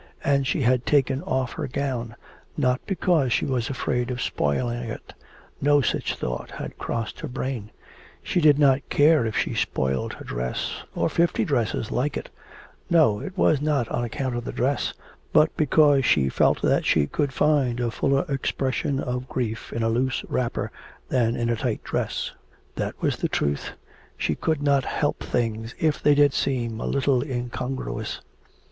And 0.23 0.47
she 0.47 0.63
had 0.63 0.87
taken 0.87 1.21
off 1.21 1.53
her 1.53 1.67
gown, 1.67 2.15
not 2.57 2.81
because 2.87 3.31
she 3.31 3.45
was 3.45 3.69
afraid 3.69 4.09
of 4.09 4.19
spoiling 4.19 4.89
it, 4.89 5.13
no 5.61 5.79
such 5.81 6.15
thought 6.15 6.49
had 6.49 6.79
crossed 6.79 7.19
her 7.19 7.27
brain; 7.27 7.69
she 8.23 8.41
did 8.41 8.57
not 8.57 8.89
care 8.89 9.27
if 9.27 9.37
she 9.37 9.53
spoilt 9.53 10.13
her 10.13 10.25
dress 10.25 10.81
or 10.95 11.07
fifty 11.07 11.45
dresses 11.45 11.91
like 11.91 12.17
it; 12.17 12.31
no, 12.89 13.19
it 13.19 13.37
was 13.37 13.61
not 13.61 13.87
on 13.89 14.03
account 14.03 14.35
of 14.35 14.43
the 14.43 14.51
dress, 14.51 14.91
but 15.33 15.55
because 15.55 16.03
she 16.03 16.29
felt 16.29 16.63
that 16.63 16.83
she 16.83 17.05
could 17.05 17.31
find 17.31 17.79
a 17.79 17.91
fuller 17.91 18.25
expression 18.27 18.99
of 18.99 19.29
grief 19.29 19.71
in 19.71 19.83
a 19.83 19.89
loose 19.89 20.25
wrapper 20.27 20.71
than 21.09 21.35
in 21.35 21.47
a 21.47 21.55
tight 21.55 21.83
dress. 21.83 22.31
That 22.73 22.99
was 23.03 23.17
the 23.17 23.29
truth, 23.29 23.73
she 24.17 24.33
could 24.33 24.63
not 24.63 24.83
help 24.83 25.23
things 25.23 25.75
if 25.77 26.01
they 26.01 26.15
did 26.15 26.33
seem 26.33 26.81
a 26.81 26.87
little 26.87 27.21
incongruous. 27.21 28.19